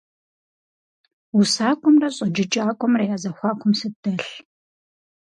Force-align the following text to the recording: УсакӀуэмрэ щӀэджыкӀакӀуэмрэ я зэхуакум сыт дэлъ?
УсакӀуэмрэ 1.37 2.09
щӀэджыкӀакӀуэмрэ 2.15 3.03
я 3.15 3.17
зэхуакум 3.21 3.71
сыт 3.79 3.93
дэлъ? 4.01 4.31